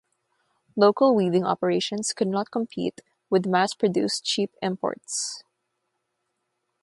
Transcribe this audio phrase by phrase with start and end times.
[0.75, 5.43] Local weaving operations could not compete with mass-produced cheap imports.